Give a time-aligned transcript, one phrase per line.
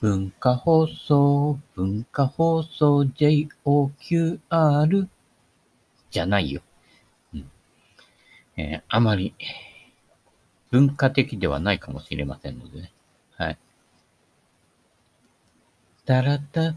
[0.00, 5.08] 文化放送、文化放送 JOQR
[6.10, 6.62] じゃないよ。
[7.34, 7.50] うん
[8.56, 9.34] えーあまり
[10.70, 12.92] 文化的ではないかもしれませんのでね。
[13.36, 13.58] はい。
[16.04, 16.74] タラタ、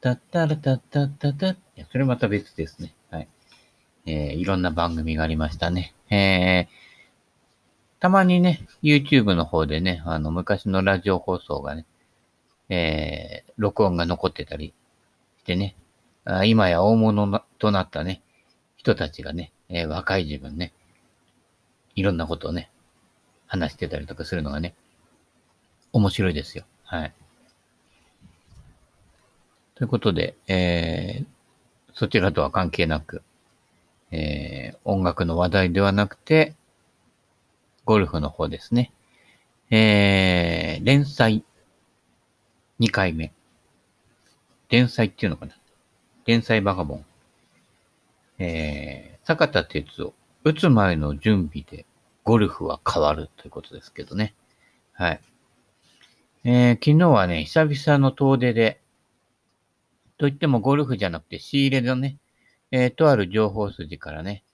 [0.00, 1.50] タタラタタタタ。
[1.50, 2.94] いや、それまた別ですね。
[3.10, 3.28] はい。
[4.06, 5.94] えーいろんな番組がありましたね。
[6.10, 6.88] えー
[8.00, 11.84] たまにね、YouTube の方でね、あの、昔のラジオ放送がね、
[12.68, 14.72] えー録音が残ってたり
[15.40, 15.74] してね、
[16.24, 18.22] あ今や大物となったね、
[18.76, 20.72] 人たちがね、えー若い自分ね、
[21.96, 22.70] いろんなことをね、
[23.48, 24.74] 話してたりとかするのがね、
[25.92, 26.64] 面白いですよ。
[26.84, 27.12] はい。
[29.74, 31.26] ということで、えー、
[31.94, 33.22] そちらとは関係なく、
[34.10, 36.54] えー、音楽の話題ではなくて、
[37.84, 38.92] ゴルフの方ですね。
[39.70, 41.44] えー、連載
[42.80, 43.32] 2回目。
[44.68, 45.54] 連載っていうのかな
[46.26, 47.04] 連載バカボン。
[48.38, 51.86] えー、坂田哲夫、打つ前の準備で
[52.22, 54.34] ゴルフは変わるということですけどね。
[54.92, 55.20] はい。
[56.44, 58.80] えー、昨日はね、久々の遠出で、
[60.18, 62.18] といってもゴルフじゃなくて仕入れのね、
[62.70, 64.44] えー、とある情報筋からね、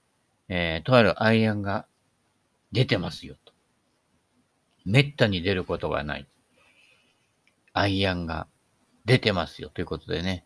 [0.49, 1.87] えー、とあるアイアンが
[2.73, 3.53] 出てますよと。
[4.85, 6.27] めったに出ることがない。
[7.75, 8.47] アイアンが
[9.05, 10.45] 出てますよということでね、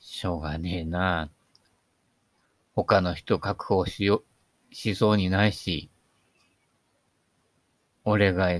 [0.00, 1.30] しょうがねえな
[2.74, 4.24] 他の人確保しよ、
[4.72, 5.90] しそうにないし、
[8.04, 8.50] 俺が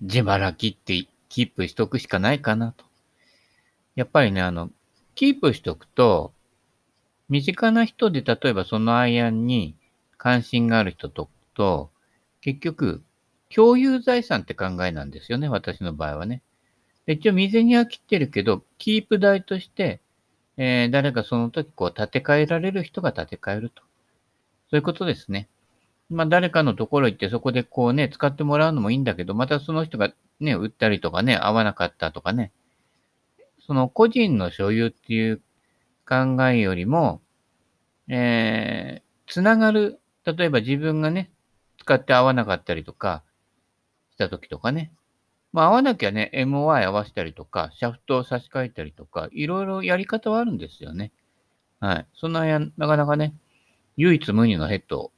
[0.00, 2.84] 自腹切ってキープしとくしかないかなと。
[3.94, 4.70] やっぱりね、あの、
[5.14, 6.32] キープしとくと、
[7.28, 9.76] 身近な人で例えばそのアイアンに
[10.18, 11.90] 関心がある人と、と
[12.40, 13.04] 結局、
[13.48, 16.42] 共有財産って考えなんですよね、私の場合はね。
[17.06, 20.00] 一応水には切ってるけど、キープ代として、
[20.56, 23.82] えー誰かその時こう立て替えられる人が立て替えると。
[24.70, 25.48] そういうことですね。
[26.10, 32.52] まあ誰かのところ行ってそこでこうね、使ってもらうのもいいんだけど、またその人がね、売ったりとかね、合わなかったとかね、
[33.66, 35.40] その個人の所有っていう
[36.06, 37.20] 考えよりも、
[38.08, 41.30] えー、つながる、例えば自分がね、
[41.80, 43.22] 使って合わなかったりとか
[44.12, 44.92] した時とかね、
[45.54, 51.12] まあ合わなきゃね、MOI 合わせたりとか、シャフトを差し替えたりとか、いろいろやり方はあるんですよね。
[51.78, 52.06] はい。
[52.12, 53.32] そんなや、なかなかね、
[53.96, 55.12] 唯一無二のヘッド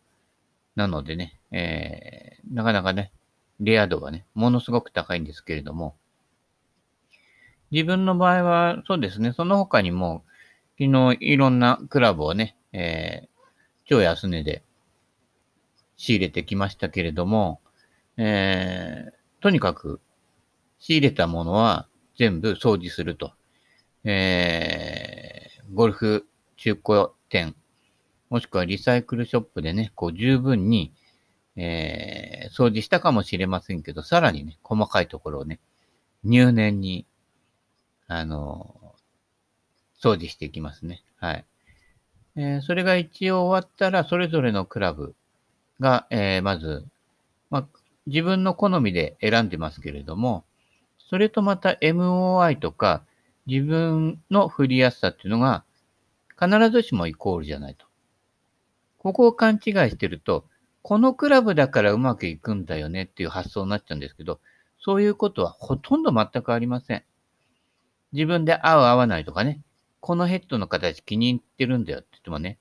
[0.74, 3.12] なのでね、えー、なかなかね、
[3.60, 5.97] レア度がね、ものすごく高いんですけれども、
[7.70, 10.22] 自分の場合は、そうですね、その他にも、
[10.78, 13.28] 昨日いろんなクラブをね、えー、
[13.86, 14.62] 超安値で
[15.97, 17.62] 仕入れてきましたけれども、
[18.18, 19.98] えー、とにかく
[20.78, 23.32] 仕入れたものは全部掃除すると。
[24.04, 26.26] えー、ゴルフ
[26.56, 27.54] 中古店、
[28.31, 30.92] もしくはリサイクルショップでね、こう十分に、
[31.56, 35.60] えー、掃除したかもしれませんけど、さらにね、細かいところをね、
[36.25, 37.06] 入念に、
[38.09, 38.94] あの
[40.00, 41.03] 掃除していきますね。
[41.16, 41.44] はい。
[42.36, 45.15] えーそれが一応終わったら、それぞれのクラブ
[45.81, 46.86] が、えーまず、
[47.50, 47.66] まあ、
[48.06, 50.44] 自分の好みで選んでますけれども、
[51.08, 53.04] それとまた MOI とか、
[53.46, 55.64] 自分の振りやすさっていうのが、
[56.38, 57.86] 必ずしもイコールじゃないと。
[58.98, 60.46] ここを勘違いしてると、
[60.82, 64.40] このクラブだからうまくいくんだよねっていう発想になっちゃうんですけど、
[64.78, 67.04] そういうことはほとんど全くありません。
[68.12, 69.60] 自分で合う合わないとかね、
[70.00, 72.58] このヘッドの形気に入ってるんだよって言ってもね、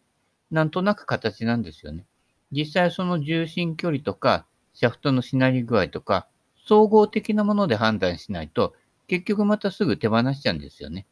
[0.52, 2.06] なんとなく形なんですよね。
[2.52, 6.28] 実際その重心距離とか、シャフトのしなり具合とか、
[6.66, 8.74] 総合的なもので判断しないと、
[9.08, 11.06] 結局またすぐ手放しちゃうんですよね。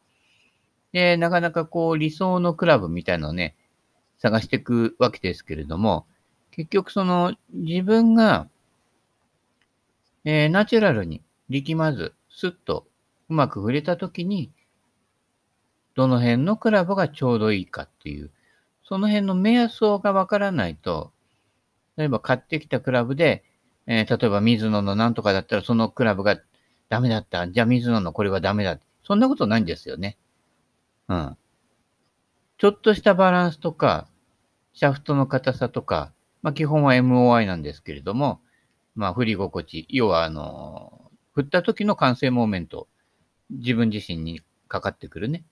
[0.92, 3.56] で、なかなかこう理想のクラブみたいなのをね、
[4.18, 6.06] 探していくわけですけれども、
[6.50, 8.48] 結局その自分が、
[10.24, 12.86] えーナチュラルに力まず、スッと
[13.28, 14.50] うまく触れたときに、
[15.94, 18.30] どの辺のクラブがちょうどいいかっていう、
[18.82, 21.12] その辺の目安がわからないと、
[21.96, 23.44] 例えば買ってきたクラブで、
[23.86, 26.38] えー例えば水野のなんとかだったらそのクラブが
[26.88, 27.48] ダメだった。
[27.48, 28.78] じゃあ水野のこれはダメだ。
[29.04, 30.16] そんなことないんですよね。
[31.08, 31.36] うん。
[32.58, 34.08] ちょっとしたバランスとか、
[34.72, 38.40] シャフトの硬さとか、まあ基本は MOI なんですけれども、
[38.94, 42.88] まあ振り心地、要はあの、振った時の完成モーメント、
[43.50, 45.44] 自分自身にかかってくるね。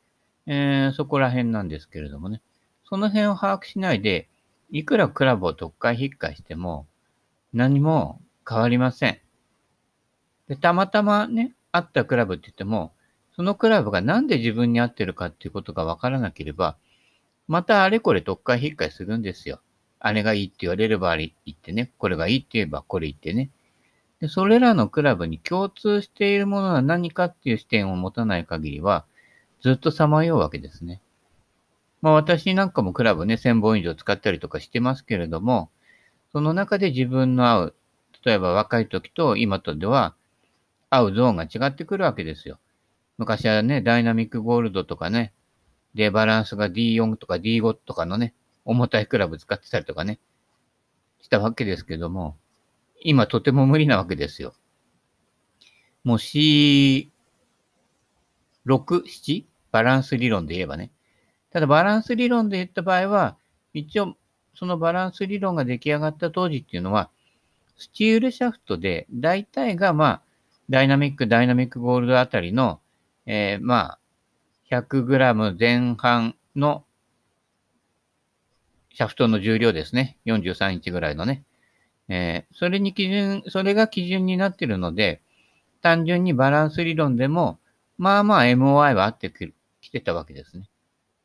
[0.46, 2.42] えーそこら辺なんですけれどもね。
[2.84, 4.28] その辺を把握しないで、
[4.70, 6.86] いくらクラブを特回引っかしても、
[7.54, 9.18] 何も変わりません。
[10.48, 12.92] で、たまたまね、合ったクラブって言っても、
[13.34, 16.76] そのクラブがなんで自分に合ってるかっていうことがわからなければ、
[17.48, 19.60] またあれこれ特会引っかいするんですよ。
[19.98, 23.50] あれがいいって言われればあれ言ってね、これがいいって言えばこれ言ってね。
[24.20, 29.04] で、それらのクラブに共通しているものは何かっていう視点を持たない限りは、
[29.62, 31.00] ずっとさまようわけですね。
[32.02, 35.70] まあ私なんかもクラブね、1000本以上使ったりとかしてますけれども、
[36.32, 37.74] その中で自分の合う、
[38.24, 40.14] 例えば若い時と今とでは
[40.90, 42.58] 合うゾーンが違ってくるわけですよ。
[43.18, 45.32] 昔はね、ダイナミックゴールドとかね、
[45.94, 48.34] で、バランスが D4 とか D5 とかのね、
[48.64, 50.18] 重たいクラブ使ってたりとかね、
[51.20, 52.36] したわけですけども、
[53.02, 54.54] 今とても無理なわけですよ。
[56.04, 57.10] もう C6、
[58.66, 59.44] 7?
[59.70, 60.90] バランス理論で言えばね。
[61.50, 63.36] ただバランス理論で言った場合は、
[63.72, 64.16] 一応
[64.54, 67.10] そのバランス理論が出来上がった当時っていうのは、
[67.76, 70.22] スチールシャフトで大体がまあ、
[70.70, 72.80] ダイナミック、ダイナミックゴールドあたりの、
[73.26, 73.98] えー、まあ、
[74.70, 76.84] 100g 前半の
[78.94, 80.18] シャフトの重量ですね。
[80.26, 81.44] 43インチぐらいのね。
[82.08, 85.22] えー、それに基準、それが基準になっているので、
[85.80, 87.58] 単純にバランス理論でも、
[87.98, 89.32] まあまあ MOI は合って
[89.80, 90.68] きてたわけですね。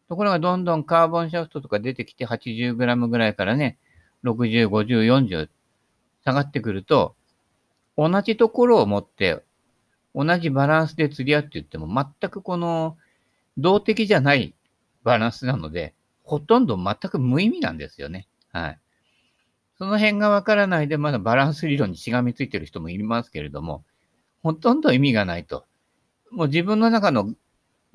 [0.08, 3.78] ところがどんどんカーボンシャフトとか出てきて 80g ぐらいからね、
[4.24, 5.50] 60、50、40
[6.28, 7.16] 下がってくると、
[7.96, 9.46] 同じところを持って
[10.14, 12.98] 同じバランスで釣り合って言っても全くこの
[13.58, 14.54] 動的じゃない
[15.04, 15.94] バランスなので、
[16.24, 18.28] ほとんど全く無意味なんですよね。
[18.52, 18.80] はい。
[19.78, 23.86] その辺がわからないで、まだバランス理論にしがみついてる人もいますけれども、
[24.44, 25.66] ほとんど意味がないと。
[26.32, 27.34] もう自分の中の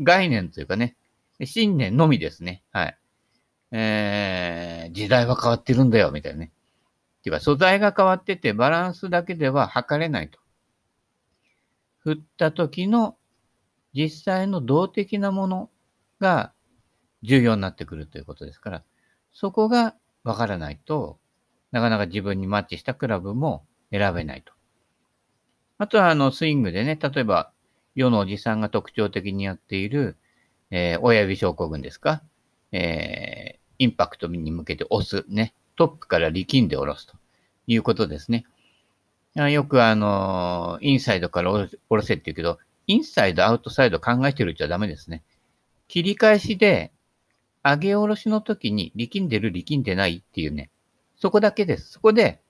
[0.00, 0.96] 概念というかね、
[1.44, 2.62] 信念のみですね。
[2.72, 2.98] はい。
[3.72, 6.52] えー、時代は変わってるんだよ、みたいなね。
[7.22, 10.38] ていうか、素材が変わってて、バランスだけでは測れないと。
[11.98, 13.16] 振った時の
[13.94, 15.70] 実際の動的なもの
[16.18, 16.52] が
[17.22, 18.84] 重要になってくるということですから、
[19.32, 21.18] そこがわからないと、
[21.70, 24.52] なかなか自分にマッチしたクラブも選べないと。
[25.78, 27.52] あとは、あの、スイングでね、例えば、
[27.94, 30.16] 世のおじさんが特徴的にやっている、
[30.70, 32.22] えー、親指症候群ですか、
[32.72, 37.14] えー、インパクトに向けて押す、ね、トップから力んで下ろすと
[37.66, 38.44] いうことですね。
[39.34, 45.22] よくあの、インサイドから下ろせって言うけど、インサイド、アウトサイド考えてるうちはダメですね。
[45.88, 46.92] 切り返しで、
[47.64, 50.70] 上げ下ろしの時に力んでる、力んでないっていうね、
[51.16, 51.92] そこだけです。
[51.92, 52.40] そこで、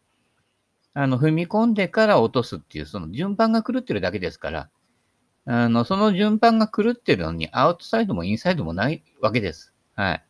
[0.95, 4.71] あの、踏み込んでから落とすっていう、その順番が狂ってるだけですから、
[5.45, 9.75] あの、その順番が狂ってるのに、アウトサイドもインサイドもないわけです。
[9.95, 10.25] はい。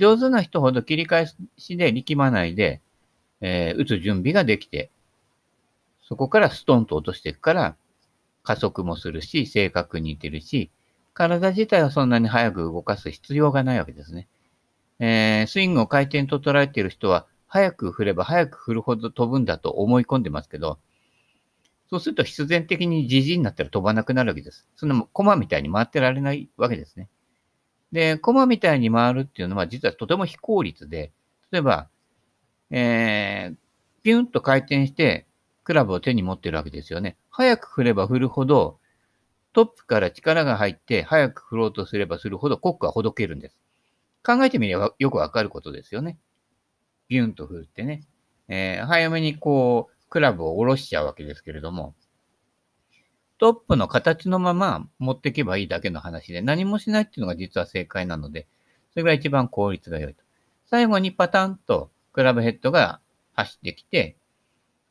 [0.00, 1.26] 上手な人ほど切り返
[1.58, 2.80] しで力まないで、
[3.42, 4.90] えー、打つ準備ができて、
[6.02, 7.76] そこからストンと落としていくから、
[8.42, 10.70] 加速もするし、正確にいってるし、
[11.12, 14.26] 体自体はそんなに速く動かす必要がないわけですね。
[15.00, 20.78] えー、スイングを回転と捉えている人は、早く振れば早く振るほど飛ぶんだと思い込んでますけど、
[21.90, 24.66] そうすると必然的にじじいになったら飛ばなくなるわけです。
[24.76, 27.08] そんなコマみたいに回ってられないわけですね。
[27.92, 31.12] で、コマみたいに回るっていうのは実はとても非効率で、
[31.50, 31.88] 例えば、
[32.70, 33.56] えー、
[34.02, 35.26] ピュンと回転して
[35.64, 37.16] クラブを手に持ってるわけですよね。
[37.30, 38.78] 早く振れば振るほど、
[39.52, 43.56] トップから力が入って早く振ろうとすればするほどコックはほどけるんです。
[44.24, 46.18] 考えてみればよくわかることですよね。
[47.08, 48.04] ビュンと振ってね。
[48.48, 51.94] えー、早めにこう、クラブを下ろしちゃうわけですけれども、
[53.40, 58.46] トップの形のまま持っていけばいいだけの話で、何もしないっていうのが実は正解なので、
[58.92, 60.22] それが一番効率が良いと。
[60.66, 63.00] 最後にパタンとクラブヘッドが
[63.32, 64.18] 走ってきて、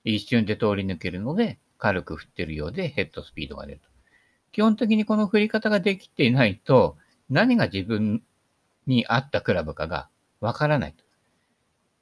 [0.03, 3.89] 一瞬で通り抜けるので、軽く振ってるようでヘッドスピードが出ると。
[4.51, 6.97] 基本的にこの振り方ができていないと、
[7.29, 8.23] 何が自分
[8.87, 10.09] に合ったクラブかが
[10.41, 11.03] わからないと。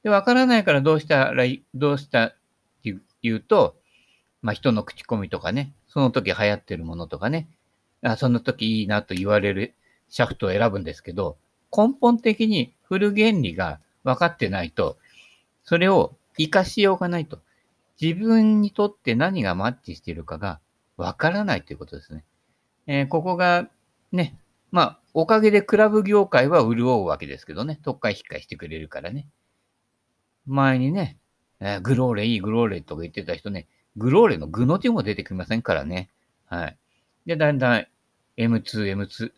[0.02, 2.36] で、わからないからどうしたら、どうしたっ
[2.82, 3.76] ていうと、
[4.40, 7.48] まあ、人の口コミとかね、その時流行ってるものとかね、
[8.02, 9.74] あその時いいなと言われる
[10.08, 11.36] シャフトを選ぶんですけど、
[11.76, 14.98] 根本的に振る原理が分かってないと、
[15.64, 17.40] それを活かしようがないと。
[18.00, 20.60] 自分にとって何がマッチしているかが
[20.96, 22.24] わからないということですね。
[22.86, 23.68] えー、ここが
[24.12, 24.38] ね、
[24.70, 29.26] まあ、おかげでクラブ業界は潤うわけですけどね、特会引っかいしてくれるからね。
[30.46, 31.18] 前にね、
[31.60, 33.66] えー、グローレいいグローレとか言ってた人ね、
[33.98, 36.08] グローレのグの字も出てきませんからね。
[36.46, 36.76] はい。
[37.26, 37.86] で、だんだん
[38.38, 39.32] M2、M3、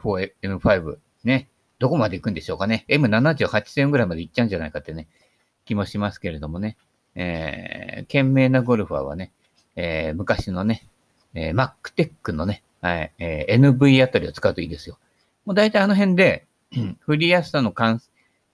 [0.00, 1.48] M4、M5 ね、
[1.78, 2.84] どこまで行くんでしょうかね。
[2.88, 5.06] M78 戦ぐらいまで行っちゃうんじゃないかってね、
[5.64, 6.76] 気もしますけれどもね。
[7.14, 9.32] えー、賢明なゴルファーはね、
[9.76, 10.88] えー、昔のね、
[11.34, 14.98] えー、MacTech のね、はい、えー、NV あたりを使うといいですよ。
[15.44, 16.46] もう大体あの辺で、
[17.00, 18.00] 振りやすさの完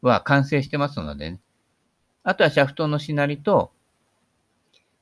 [0.02, 1.40] は完成してますのでね。
[2.22, 3.70] あとはシャフトのしなりと、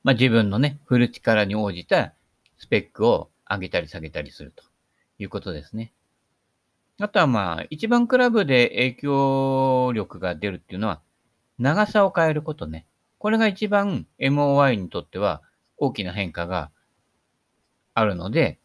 [0.03, 2.13] まあ、自分のね、振る力に応じた
[2.57, 4.63] スペックを上げたり下げたりすると
[5.17, 5.93] いうことですね。
[6.99, 11.01] あとはまあ、一番クラブで影響力が出るっていうのは、
[11.57, 12.85] 長さを変えることね。
[13.17, 15.41] これが一番 MOI にとっては
[15.77, 16.71] 大きな変化が
[17.93, 18.59] あるので、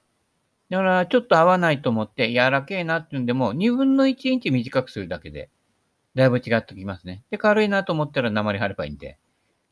[0.70, 5.50] だからちょっと合わないと思って柔らけえなっていうんでも、2分の1インチ短くするだけで、
[6.14, 7.24] だいぶ違ってきますね。
[7.30, 9.18] で、軽いなと思ったら鉛貼ればいいんで、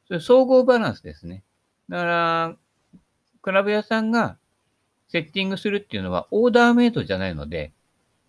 [0.06, 1.42] それ総合バランスですね。
[1.88, 2.56] だから、
[3.42, 4.38] クラブ屋さんが
[5.08, 7.72] セッティングするっていうのはオーダーメイドじゃないので、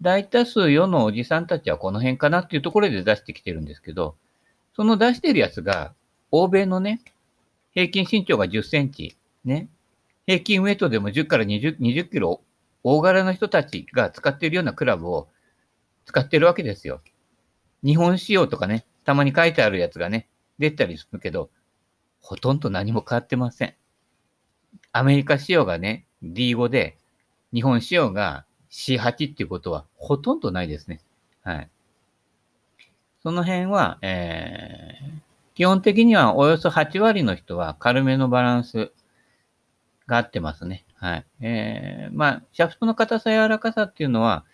[0.02, 4.16] 大多数世のおじさんたちはこの辺かなっていうところで出してきてるんですけど、
[4.76, 5.94] その出してるやつが、
[6.30, 7.02] 欧米のね、
[7.74, 9.70] 平均身長が10センチ、ね、
[10.28, 12.42] 平均ウェイトでも10から20、20キロ
[12.84, 15.28] 大柄の人たちが使っているようなクラブを
[16.06, 17.02] 使ってるわけですよ。
[17.84, 20.28] 日本仕様とかね、たまに書いてあるやつがね、
[20.60, 21.50] 出たりするけど、
[22.22, 23.74] ほとんど何も変わってません。
[24.92, 26.98] アメリカ仕様がね、D5 で、
[27.54, 31.02] 日本仕様が C8 っていうことはほとんどないですね。
[31.44, 31.70] はい。
[33.24, 35.20] その辺は、えー、
[35.56, 38.92] 基本的にはおよそ8割の人は軽めのバランス
[40.08, 40.86] が合ってますね。
[40.96, 41.26] はい。
[41.42, 44.46] えー、まあ、シャフトの硬さ柔らかさっていうのは、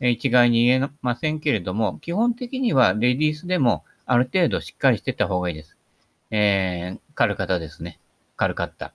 [0.00, 5.76] 一概に言えませんけれども、基本的にはレディースでもある程度しっかりしてた方がいいです。
[6.30, 8.00] えー、軽かったですね。
[8.38, 8.94] 軽かった。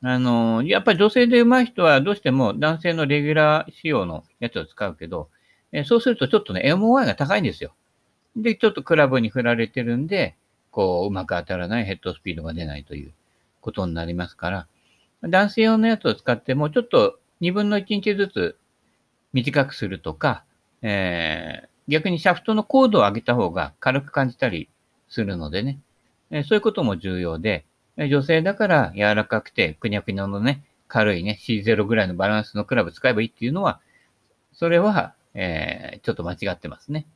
[0.00, 5.28] あの、やっぱり女性で上手い人はどうしても男性のレギュラー仕様のやつを使うけど、
[5.72, 7.74] え、そうするとちょっとね、MOI が高いんですよ。
[8.36, 10.36] で、ちょっとクラブに振られてるんで、
[10.70, 13.12] こう、うまく当たらないヘッドスピードが出ないという
[13.60, 14.68] ことになりますから、
[15.28, 18.56] 男性用のやつを使っても、ちょっと2分の1日ずつ
[19.32, 20.44] 短くするとか、
[20.82, 24.68] えー、逆にシャフトの高度を上げた方が軽く感じたり
[25.08, 25.80] するのでね、
[26.32, 27.64] え、そういうことも重要で、
[27.96, 33.80] 女性だから柔らかくて、くにゃくにゃのね、軽いね、C0 ぐらいのバランスのクラブ使えばいいっていうのは、
[34.52, 37.06] それは、えー、ちょっと間違ってますね。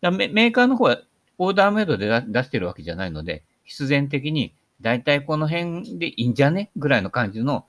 [0.00, 1.00] だメーカーの方は
[1.38, 6.70] オーダーメイドで出してるわけじゃないので、必然的にだいたいこの辺でいいんじゃね？
[6.76, 7.64] ぐらいの感じの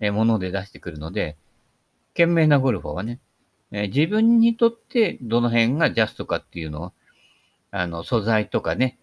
[0.00, 1.36] もので出してくるので、
[2.14, 3.20] 賢明なゴルファーはね、
[3.72, 6.92] え自分にとってどの辺がジャストかっていうのを、
[7.70, 8.98] あの、素材とかね、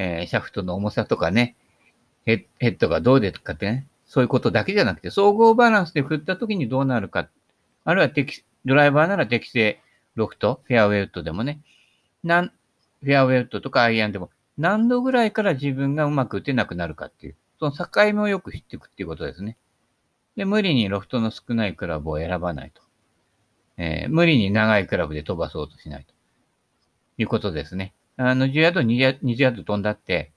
[0.00, 1.56] えー、シャフトの重さとかね、
[2.24, 7.28] ヘッドがどうでかってね、そういうことだけじゃなくて、総合バランスで振った時にどうなるか、
[7.84, 9.78] あるいは適、ドライバーなら適正
[10.14, 11.60] ロフト、フェアウェイウッドでもね、
[12.24, 12.46] なん、
[13.02, 19.58] フェアウェイウッドとかアイアンでも何度ぐらいから自分がうまく打てなくなるかっていう、その境目をよく知っていくっていうことですね。
[20.34, 22.82] で、無理にロフトの少ないクラブを選ばないと。
[23.76, 26.14] えー、無理に長いクラブで飛ばそうとしないと。
[27.18, 27.92] いうことですね。
[28.22, 30.30] あの、10ヤード、20ヤード飛んだって、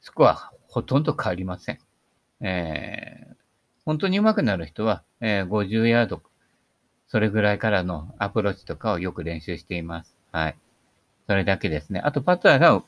[0.00, 1.78] スコアほとんど変わりません。
[2.40, 3.34] えー、
[3.84, 6.22] 本当に上手くなる人は、えー、50ヤード、
[7.08, 10.14] それぐらいからのアプローチとかをよく練習しています。
[10.30, 10.56] はい。
[11.26, 11.98] それだけですね。
[12.04, 12.84] あと、パターが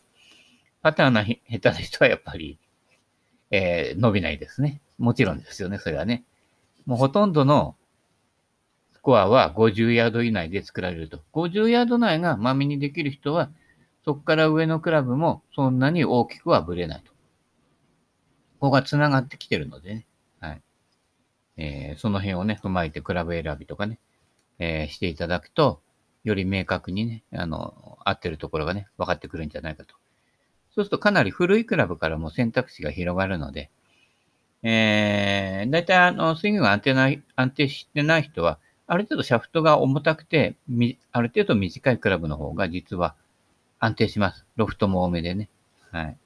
[0.80, 2.56] パターンが下手な人はやっぱり、
[3.50, 4.80] えー、伸びないですね。
[4.96, 6.22] もちろんですよね、それはね。
[6.86, 7.74] もうほとんどの
[8.92, 11.20] スコアは50ヤード以内で作られると。
[11.32, 13.50] 50ヤード内がまめにできる人は、
[14.04, 17.12] そこから上のクラブもそんなに大きくはぶれないと。
[18.58, 20.06] ここが繋がってきてるのでね。
[20.40, 20.62] はい。
[21.56, 23.98] えー、その辺をね、踏まえてクラブ選びとかね、
[24.58, 25.80] えー、していただくと、
[26.24, 29.94] より明確にね、あの、合ってるところがね、分かってくるんじゃないかと
[30.74, 33.70] そうするとかなり古いクラブからも選択肢が広がるので、
[34.62, 40.56] えー、だいたいあの、スイングが安定ない、安定してない人は、ある程度シャフトが重たくて、
[41.12, 43.14] ある程度短いクラブの方が実は
[43.80, 44.46] 安定します。
[44.56, 45.48] ロフトも多めでね。
[45.90, 46.16] はい。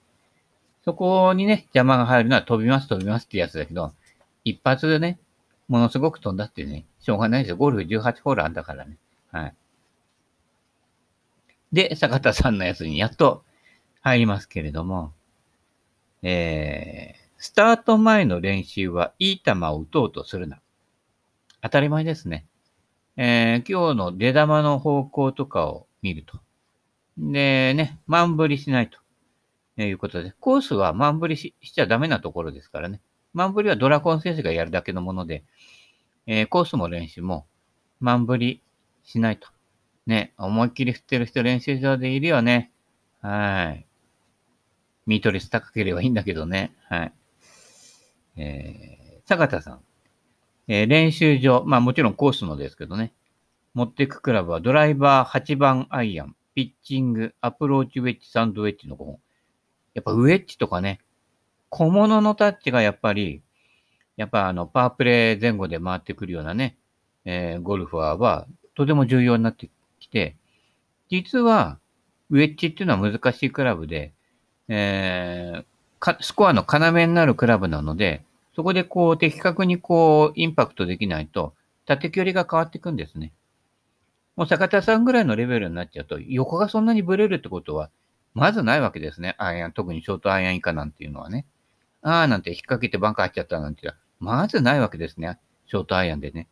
[0.85, 3.95] そこにね、邪魔が入るのは飛びます飛びますってやつだけど、
[4.45, 5.19] 一発でね、
[5.69, 7.57] ものすごく飛んだってね、しょうがないですよ。
[7.57, 8.99] ゴルフ18ホールあんだからね。
[9.31, 9.55] はい。
[11.73, 13.45] で、坂田さんのやつにやっと
[14.03, 15.13] 入りますけれども、
[16.23, 20.61] えー、スタート前の練習はいい球を打とうとするな。
[21.63, 22.47] 当たり前ですね。
[23.17, 26.39] えー、今日の出玉の方向とかを見ると。
[27.19, 28.99] で、ね、満振りしないと。
[29.77, 33.01] いうことで、コースは満振りししちゃダメなところですからね。
[33.33, 35.43] 満振りはドラコン選手がやるだけのもので、
[36.27, 37.47] えー、コースも練習も
[38.01, 38.63] 満振り
[39.03, 39.49] しないと。
[40.07, 42.71] ね、思いっきり振ってる人練習場でいるよね。
[43.21, 43.87] はい。
[45.07, 46.73] ミート率高ければいいんだけどね。
[46.89, 47.13] はい。
[48.37, 49.81] えー、坂田さん。
[50.69, 53.13] えー練習場、まあもちろんコースのですけどね、
[53.75, 59.19] 持っていくクラブはドライバー8番アイアン、ピッチング、アプローチウェッジ、サンドウェッジの5本。
[59.95, 61.01] やっぱウェッジとかね、
[61.71, 63.43] 小物のタッチがやっぱり、
[64.17, 66.77] やっぱあの、パワープレイ前後で回ってくるようなね、
[67.25, 70.37] えーゴルファーはとても重要になってきて、
[71.11, 71.79] 実は、
[72.31, 74.13] ウェッジっていうのは難しいクラブで、
[74.69, 75.65] えー
[76.01, 78.23] かスコアの要になるクラブなので、
[78.55, 81.55] そこでこう的確にこうインパクトできないと、
[81.87, 83.33] 縦距離が変わっていくんですね。
[84.37, 87.91] もう坂田さんぐらいのレベルになっちゃうと、横がそんなにブレるってことは、
[88.35, 89.37] まずないわけですね。
[89.39, 91.47] アイアン、特にショートアイアン以下なんていうのはね。
[92.03, 95.39] あーなんて引っ掛けてバンカー入っちゃったなんていうのは、まずないわけですね。
[95.67, 96.49] ショートアイアンでね。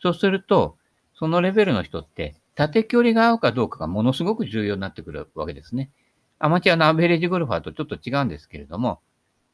[0.00, 0.76] そうすると、
[1.14, 5.90] そのレベルの人って、縦距離が合うかどうかがものすごく重要になってくるわけですね。
[6.38, 9.00] アマチュアのアベレージゴルファーとちょっと違うんですけれども、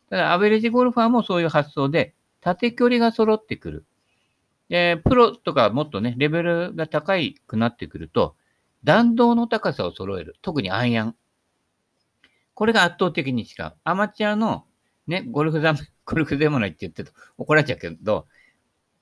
[0.08, 3.84] ただアベレージゴルファーもそういう発想で、縦距離が揃ってくる。
[4.68, 8.36] で、プロとかもっとね、レベルが高いくなってくると、
[8.84, 10.36] 弾道の高さを揃える。
[10.42, 11.16] 特にアイアン。
[12.54, 13.72] これが圧倒的に違う。
[13.84, 14.64] アマチュアの、
[15.06, 18.26] ね、ゴルフザ、 ゴルフでもないって言ってると怒られちゃうけど、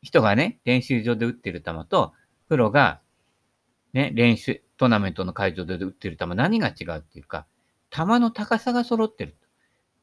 [0.03, 2.13] 人がね、練習場で打ってる球と、
[2.49, 3.01] プロが、
[3.93, 7.47] ね、練習、トーナメントの会場で打ってる球、何が違うっていうか、
[7.91, 9.37] 球の高さが揃ってる。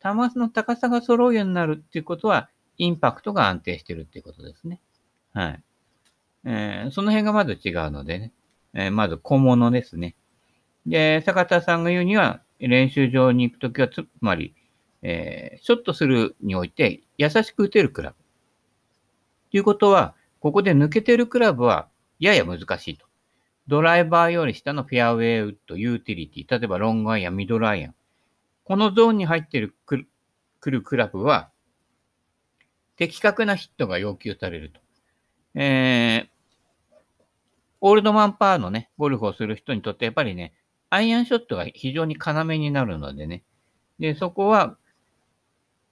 [0.01, 4.81] 球の高さが揃うようになるっていうことは、インパクトが安定してるっていうことですね。
[5.33, 5.63] はい。
[6.45, 8.33] えーその辺がまず違うのでね。
[8.73, 10.15] えーまず小物ですね。
[10.85, 14.55] で、坂田さんが言うには、練習場に行くときは、つまり、
[15.01, 18.15] えーショットするにおいて、優しく打てるクラブ。
[19.51, 21.87] ということは、ここで抜けてるクラブは、
[22.19, 23.05] やや難しいと。
[23.67, 27.95] ドライバーより下のフェアウェイウッド、ユーティリティ、例えばロングアイアン、ミドルアイアン。
[28.65, 30.07] このゾーンに入ってるくる
[30.59, 31.49] くるクラブは、
[32.97, 34.81] 的確なヒットが要求されると。
[35.55, 36.95] えー、
[37.81, 40.53] オールドマンパーのね、ゴルフをする人にとって、やっぱりね、
[40.89, 43.43] アイアンショットが非常に要になるのでね。
[43.99, 44.77] で、そこは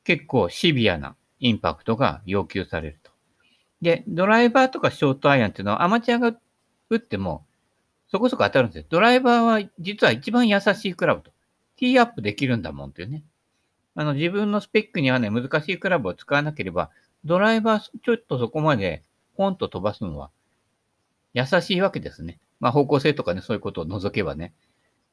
[0.04, 3.12] 結構シビアなインパクトが要求されると。
[3.82, 6.38] で、ドライバーとかショートアイアンっていうのはアマチュアが
[6.90, 7.46] 打っても
[8.12, 8.86] そこそこ当たるんですよ。
[8.90, 11.32] ドライバーは実は一番優しいクラブと。
[11.78, 13.24] ティーアップできるんだもんっていうね。
[13.96, 16.92] あの自分のスペックにはね、難しいクラブを使わなければ、
[17.24, 19.04] ドライバーちょっとそこまで
[19.42, 20.30] ポンと飛ばすのは
[21.34, 22.40] 優しいわけですね。
[22.60, 24.54] まあ方向性とかね、そういうことを除けばね。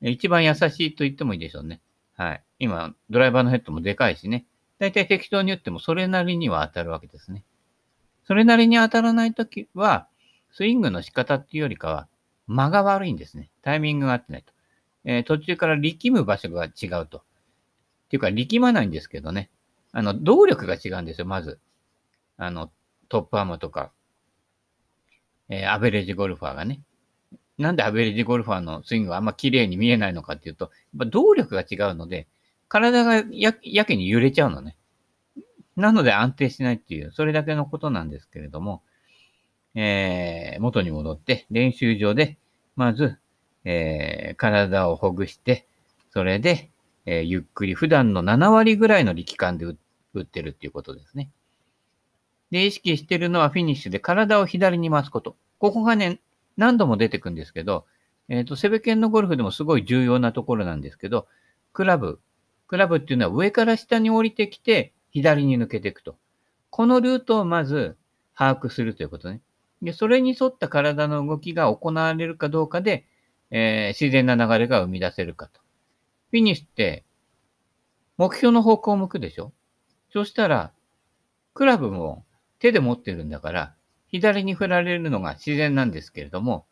[0.02, 1.80] 一番優しいと言ってもいいでしょうね。
[2.14, 2.42] はい。
[2.58, 4.44] 今、ドライバーのヘッドもでかいしね。
[4.78, 7.44] だいたい適当に打ってもそれなりには当たるわけですね。
[8.26, 10.08] それなりに当たらないときは、
[10.52, 12.08] スイングの仕方っていうよりかは、
[12.46, 13.50] 間が悪いんですね。
[13.62, 14.52] タイミングが合ってないと。
[15.04, 17.18] えー途中から力む場所が違うと。
[17.18, 17.22] っ
[18.08, 19.50] ていうか、力まないんですけどね。
[19.92, 21.60] あの、動力が違うんですよ、まず。
[22.36, 22.70] あの、
[23.08, 23.92] トップアームとか、
[25.48, 26.80] えーアベレージゴルファーがね。
[27.58, 32.26] なんでアベレージゴルファーのスイングがあんま綺麗に見えないのかっていうと、やっぱ動力が違うので、
[32.68, 34.76] 体がややけに揺れちゃうのね。
[35.76, 38.82] なので安定しないっていう、それだけのことなんですけれども、
[39.74, 42.38] えー元に戻って練習場で、
[42.76, 43.18] まず、
[43.64, 45.66] えー体をほぐして、
[46.10, 46.70] それで、
[47.06, 49.76] えーゆっくり普段の7割ぐらいの力感で打
[50.22, 51.30] ってるっていうことですね。
[52.50, 55.36] で、意識してるのはフィニッシュで体を左に回すこと。
[55.58, 56.20] ここがね、
[56.56, 57.86] 何度も出てくんですけど、
[58.28, 61.26] えっ、と、セベケンのゴルフでもすごい重要なところなんですけど、
[61.72, 62.20] クラブ、
[62.66, 66.16] クラブっていうのは上から下に降りてきて、左に抜けていくと。
[66.70, 67.96] このルートをまず
[68.34, 69.40] 把握するということね。
[69.80, 73.06] で、それに沿った体の動きが行われるかどうかで、
[73.50, 75.60] えー自然な流れが生み出せるかと。
[76.30, 77.04] フィニッシュって、
[78.18, 79.52] 目標の方向を向くでしょ？
[80.12, 80.72] そしたら、
[81.54, 82.26] クラブも
[82.58, 83.74] 手で持ってるんだから、
[84.08, 86.66] 左に振られるのが自然なんですけれども、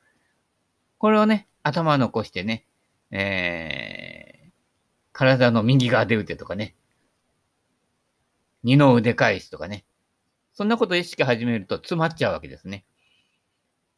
[0.99, 2.67] これをね、頭残してね、
[3.11, 4.51] えー、
[5.13, 6.75] 体の右側で打てとかね、
[8.63, 9.85] 二の腕返しとかね、
[10.53, 12.85] そんなこと意識始めると詰まっちゃうわけですね。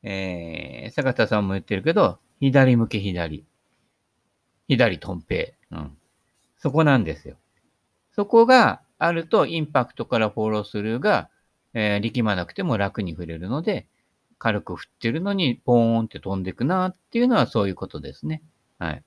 [0.03, 3.47] えー、坂田さんも言ってるけど、左向け左。
[4.69, 5.75] 左トンペイ。
[5.75, 5.97] うん。
[6.59, 7.37] そこなんですよ。
[8.13, 11.31] そこがあると、インパクトからフォロースルーが、
[11.75, 13.87] えー力まなくても楽に振れるので、
[14.39, 18.43] 軽く振ってるのに、ポーンって飛んでいくなっていうのはそういうことですね。
[18.79, 19.03] はい。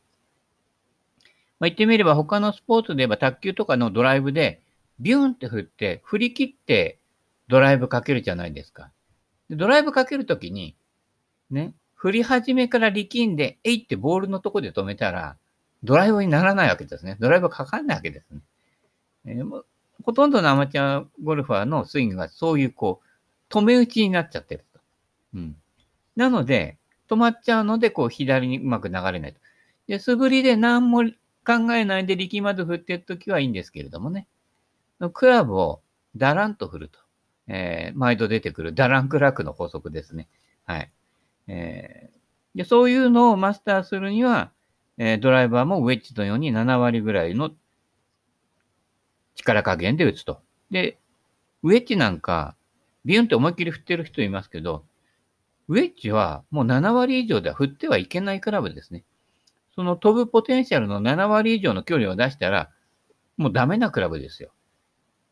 [1.60, 4.62] まあ、言ってみれば、他のスポーツで言えば、卓球とかのドライブで、
[5.00, 7.00] ビューンって振って、振り切って、
[7.48, 8.92] ドライブかけるじゃないですか。
[9.50, 10.76] でドライブかけるときに、
[11.50, 15.38] ね、振り始めから力んで、えいってボールのとこで止めたら、
[15.84, 17.18] ドライブにならないわけですね。
[17.20, 18.42] ドライブかかんないわけですね。
[19.26, 19.64] えー
[20.04, 24.80] ほとんどのアマチュアゴルファーのスイングがそういうこう、止め打ちになっちゃってると。
[25.36, 25.56] うん。
[26.16, 26.78] なので、
[27.10, 29.40] 止まっちゃうので、こう、左にうまく流れないと。
[29.88, 31.04] で、素振りで何も
[31.46, 34.28] 考えないで力まず振ってるときはいいんですけれどもね。
[35.14, 35.82] クラブを
[36.16, 37.00] ダランと振ると。
[37.48, 40.28] えー、毎度出てくるダランクラックの法則ですね。
[40.66, 40.92] はい。
[41.48, 44.52] えー、でそういうのをマスターするには、
[44.98, 47.52] えー、ドライバーもウェッジのように7割ぐらいの
[49.36, 50.42] 力加減で打つと。
[50.70, 51.00] で、
[51.64, 52.56] ウェッジなんか、
[53.06, 54.86] ビュンって思いっきり振ってる人いますけど、
[55.68, 59.04] ウェッジはもう7割以上では振ってはいけないクラブですね。
[59.76, 62.70] その飛ぶポテンシャルの7割以上の距離を出したら、
[63.38, 64.52] もうダメなクラブですよ。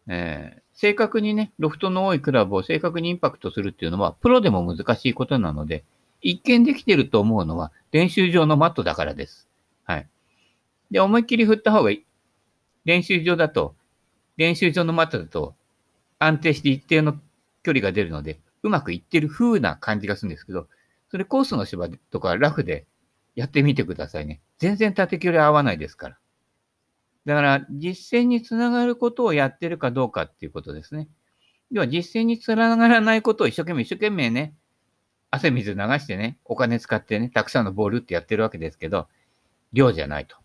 [0.08, 5.84] えー、正確にね、ロフトの多いクラブを正確にインパクトするっていうのは、プロでも難しいことなので、
[6.22, 9.50] 一見できてると思うのは、練習場のマットだからです。
[9.84, 10.10] はい。
[10.90, 12.06] で、思いっきり振った方がいい。
[12.86, 13.76] 練習場だと、
[14.40, 15.54] 練習場のマットだと、
[16.18, 17.20] 安定して一定の
[17.62, 20.68] 距離が出るので、うまくいってる風な感じがするんですけど、
[21.12, 22.88] それコースの芝とかラフで
[23.36, 24.40] やってみてくださいね。
[24.58, 26.18] 全然縦距離合わないですから。
[27.26, 31.10] だから、実践につながることをやってるかどうかっていうことですね。
[31.70, 34.56] 要は、実践につながらないことを一生懸命一生懸命ね、
[35.32, 39.10] 汗水流してね、お金使ってね、たくさんのボールってやってるわけですけど、
[39.74, 40.38] 量じゃないと。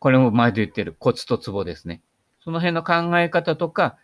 [0.00, 2.02] これも前で言ってるコツとツボですね。
[2.46, 3.96] その辺の考え方とか、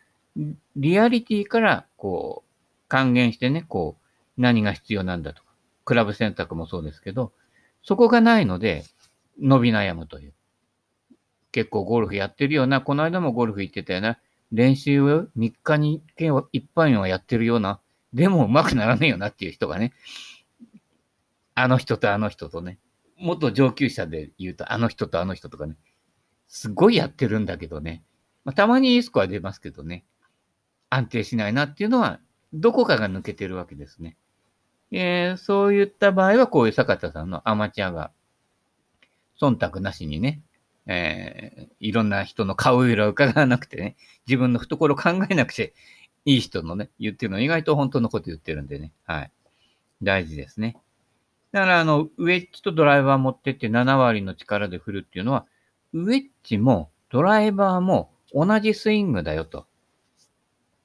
[0.74, 5.48] リアリティから、こう、還元してね、こう、何が必要なんだとか、
[5.84, 7.32] クラブ選択もそうですけど、
[7.84, 8.82] そこがないので、
[9.40, 10.34] 伸び悩むという。
[11.52, 14.18] 結構ゴルフやってるような、この間もゴルフ行ってたような、
[14.50, 17.80] 練習を3日に1回は一般はやってるような、
[18.12, 19.92] でも上手くならねえよなっていう人がね、
[21.54, 22.80] あの人とあの人とね、
[23.18, 25.76] 元上級者で言うとあの人とあの人とかね、
[26.48, 28.02] すごいやってるんだけどね、
[28.44, 30.04] まあ、たまにいいスコア出ますけどね、
[30.90, 32.20] 安定しないなっていうのは、
[32.52, 34.16] どこかが抜けてるわけですね。
[34.90, 38.10] えー、そういった場合は、こういう坂田さんのアマチュアが、
[39.40, 40.42] 忖度なしにね、
[40.86, 45.74] えー、いろんな人の顔色を伺わなくてね、自分の懐を考えなくて
[46.24, 49.32] いい人のね、言ってるの意外と本当のこと言ってるんでね、はい。
[50.02, 50.76] 大事ですね。
[51.52, 55.46] だから、あの、ウェッジとドライバー持ってって7割の力で振るっていうのは、
[55.92, 59.66] ウェッジもドライバーも同じスイングだよと。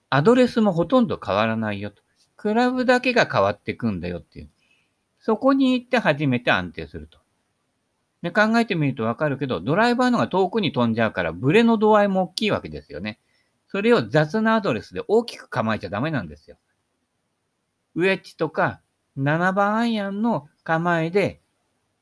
[0.09, 2.01] アドレスもほとんど変わらないよと。
[2.35, 4.49] クラブだけが変わっていくんだよっていう。
[5.19, 7.19] そこに行って初めて安定すると。
[8.21, 13.19] で考えてみるとわかるけど、ドライバーのが遠くに飛んじゃうから、ブレの度合いも大きいわけですよね。
[13.67, 16.57] それを雑なアドレスで大きく構えちゃダメなんですよ。
[17.95, 18.81] ウェッジとか
[19.17, 21.41] 7番アイアンの構えで、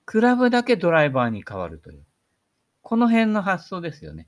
[0.05, 2.05] クラブだけドライバーに変わるという。
[2.81, 4.27] この辺の発想ですよね。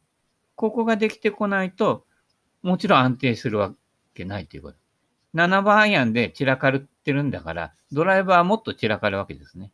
[0.58, 2.04] ここができてこないと、
[2.64, 3.74] もちろん安定するわ
[4.16, 4.78] けないということ。
[5.36, 9.72] 7番アイアンで散らかってるんだから、ドライバーはもっと散らかるわけですね。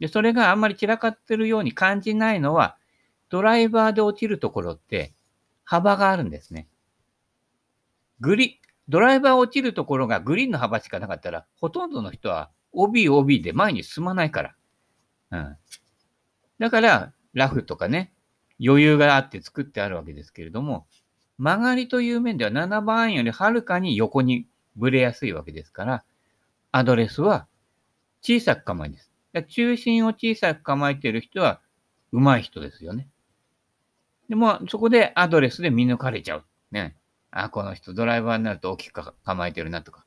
[0.00, 2.76] で、それがあんまり散らかってるように感じないのは、
[3.30, 5.14] ドライバーで落ちるところって
[5.64, 6.68] 幅があるんですね。
[8.20, 14.54] グリ、ドライバー落ちるところがグリーンの幅しかなかったら、ほとんどの人は OB、OB で前に進まないから。
[15.30, 15.56] うん。
[16.58, 18.12] だから、ラフとかね、
[18.64, 20.86] 余裕があって作ってあるわけですけれども、
[21.38, 26.04] 曲がりという面では7番よりはるかに横にぶれやすいわけですから、
[26.72, 27.46] アドレスは
[28.22, 29.12] 小さく構えです。
[29.48, 31.60] 中心を小さく構えている人は
[32.12, 33.08] 上手い人ですよね。
[34.28, 36.44] でも、そこでアドレスで見抜かれちゃう。
[36.70, 36.96] ね。
[37.30, 40.04] あ、この人ドライバーになると大きく構えてるなとか。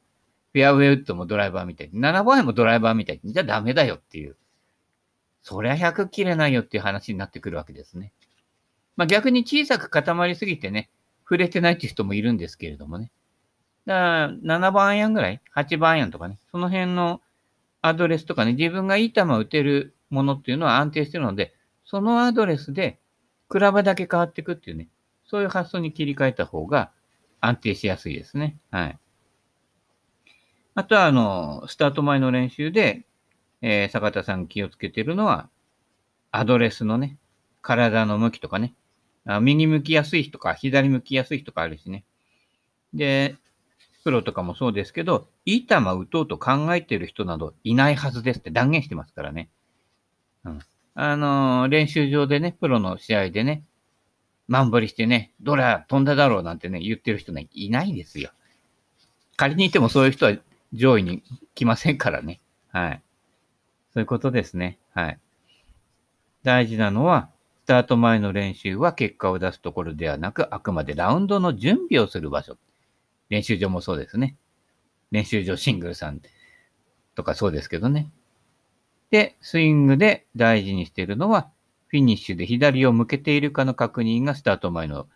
[0.53, 1.91] フェアウェイウッドもドライバーみたい。
[1.91, 3.21] 7番もドライバーみたい。
[3.23, 4.35] じゃあダメだよっていう。
[5.41, 8.13] そりゃ100切れないよっていう話になってくるわけですね。
[8.97, 10.89] まあ逆に小さく固まりすぎてね、
[11.23, 13.11] 触れてないっていう人もいるんですけれどもね。
[13.85, 16.37] だから7番アイアンぐらい ?8 番アイアンとかね。
[16.51, 17.21] その辺の
[17.81, 22.99] アドレスとかね、自分がいい球を打てるものっていうのは安定してるので、そのアドレスで
[23.49, 24.89] クラブだけ変わっていくっていうね、
[25.25, 26.91] そういう発想に切り替えた方が
[27.39, 28.57] 安定しやすいですね。
[28.69, 28.99] はい。
[30.75, 33.05] あとは、あの、スタート前の練習で、
[33.61, 35.49] えー、坂田さん気をつけてるのは、
[36.31, 37.17] アドレスのね、
[37.61, 38.73] 体の向きとかね、
[39.25, 42.03] 右向きやすい人か、左向きやすい人かあるしね。
[42.93, 43.35] で、
[44.03, 49.49] プロとかもそうですけど、いい球打とうと考えてる人などいないはずですって断言してますからね。
[50.43, 50.59] うん。
[50.95, 53.63] あのー、練習場でね、プロの試合でね、
[54.47, 58.31] 満振りしてね、どれ飛んだだろうなんてね、言ってる人ね、いないですよ。
[59.37, 60.35] 仮にいてもそういう人は
[60.73, 61.23] 上位に
[61.55, 62.41] 来ませんからね。
[62.71, 63.01] はい。
[63.93, 64.77] そういうことですね。
[64.93, 65.19] はい。
[66.43, 67.29] 大事なのは、
[67.71, 72.57] タート前の練習は結果を出すところではなく、あくまでラウンドの準備をする場所。
[73.29, 74.35] 練習場もそうですね。
[75.09, 76.19] 練習場シングルさん
[77.15, 78.11] とかそうですけどね。
[79.09, 81.49] で、スイングで大事にしているのは、
[81.87, 85.07] フィニッシュで左を向けているかの確認がスタート前の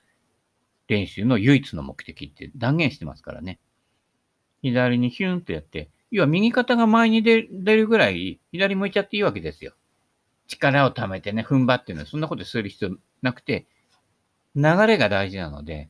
[0.88, 3.60] 練習の唯一の目的って断言してますからね。
[4.62, 9.74] 左にヒュンとやって、要は右肩が前に出るぐらい左向いちゃっていいわけですよ。
[10.48, 13.66] 力を溜めてね、踏ん張ってるのはそんなことする必要なくて、
[14.56, 15.90] 流れが大事なので、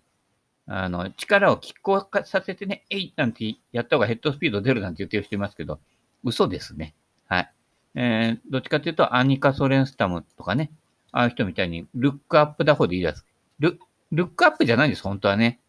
[0.67, 5.79] あの、力を拮抗させてね、えいなんてやった方がヘッドスピード出るなんて言ってる人いますけど、
[6.23, 6.95] 嘘ですね。
[7.27, 7.51] はい。
[7.95, 10.71] えー、どっちかというと、アニカ・ソレンスタムとかね、
[11.11, 13.25] ああいう人みたいに、ルックアップ打法でいいです。
[13.59, 13.79] ル
[14.11, 15.59] ルックアップじゃないんです、本当はね。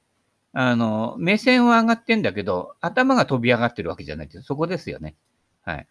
[0.52, 4.42] あの、目線は上がってんだけど、頭が飛び上がってるわけじゃないです。
[4.42, 5.14] そこですよね。
[5.62, 5.86] はい。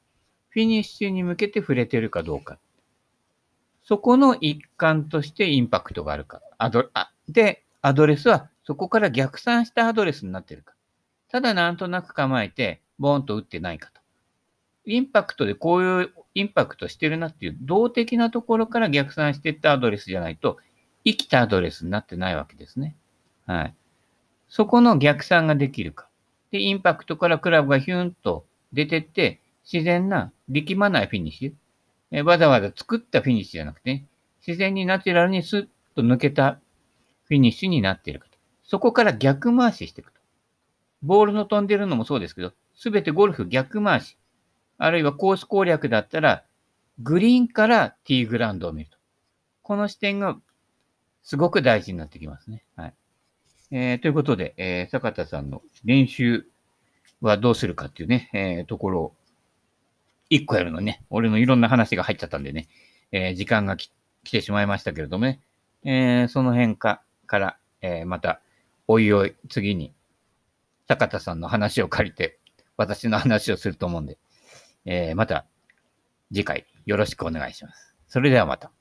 [0.50, 2.58] フィニッシュに向けて触れてるかどうか。
[3.86, 6.42] そこの一環としてインパクトがあるか。
[6.58, 10.74] アドあで、アドレスはそこから逆算したアドレスになってるか。
[11.30, 14.02] ただなんとなく構えて、ボーンと打ってないかと。
[14.86, 20.58] インパクトでこういうインパクトしてるなっていう動的なところから逆算していったアドレスじゃないと、
[21.04, 22.96] 生きたアドレスになってないわけですね。
[23.46, 23.76] はい。
[24.50, 26.08] そこの逆算ができるか。
[26.52, 31.54] で、インパクトからクラブがヒュンと出てって、自然な力まないフィニッシュ。
[32.12, 34.06] えわざわざ作ったフィニッシュじゃなくて、
[34.46, 36.60] 自然にナチュラルにスッと抜けた
[37.26, 38.38] フィニッシュになっているかと。
[38.64, 40.20] そこから逆回ししていくと。
[41.02, 44.18] ボールの飛んでるのもそうですけど、すべてゴルフ逆回し。
[44.78, 46.44] あるいはコース攻略だったら、
[47.00, 48.98] グリーンからティーグラウンドを見ると。
[49.62, 50.38] この視点が
[51.24, 52.64] すごく大事になってきますね。
[52.76, 52.94] はい。
[53.72, 56.46] えー、ということで、えー、坂田さんの練習
[57.22, 59.16] はどうするかっていうね、えー、ところを、
[60.30, 62.68] 一個やるのね、俺のいろんな話が入っちゃったんでね、
[63.12, 63.90] えー、時間が来
[64.24, 65.42] てしまいましたけれどもね、
[65.84, 68.42] えー、その辺かから、えー、また、
[68.88, 69.94] おいおい、次に、
[70.88, 72.40] 坂田さんの話を借りて、
[72.78, 74.18] 私の話をすると思うんで、
[74.86, 75.46] え、また、
[76.32, 77.96] 次回よろしくお願いします。
[78.08, 78.72] それではまた。